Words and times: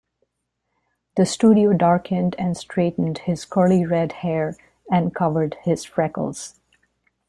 The 1.15 1.27
studio 1.27 1.73
darkened 1.73 2.35
and 2.39 2.57
straightened 2.57 3.19
his 3.19 3.45
curly 3.45 3.85
red 3.85 4.13
hair 4.25 4.57
and 4.91 5.13
covered 5.13 5.57
his 5.63 5.85
freckles. 5.85 6.59